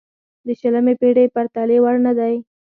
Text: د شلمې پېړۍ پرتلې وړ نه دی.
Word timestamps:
د 0.45 0.47
شلمې 0.59 0.93
پېړۍ 0.99 1.27
پرتلې 1.35 1.77
وړ 1.83 1.95
نه 2.07 2.13
دی. 2.19 2.35